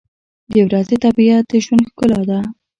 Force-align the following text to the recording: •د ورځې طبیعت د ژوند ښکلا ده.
•د 0.53 0.55
ورځې 0.67 0.95
طبیعت 1.05 1.43
د 1.51 1.53
ژوند 1.65 1.85
ښکلا 1.89 2.21
ده. 2.29 2.39